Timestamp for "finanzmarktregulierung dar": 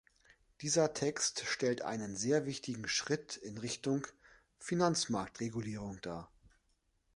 4.57-6.31